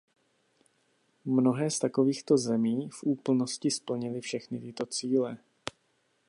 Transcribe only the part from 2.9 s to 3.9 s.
úplnosti